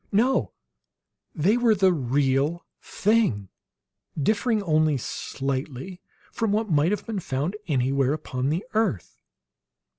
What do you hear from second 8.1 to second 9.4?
upon the earth.